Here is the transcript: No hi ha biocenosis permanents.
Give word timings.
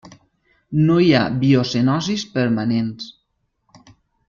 No 0.87 0.95
hi 1.03 1.09
ha 1.17 1.21
biocenosis 1.43 2.25
permanents. 2.39 3.13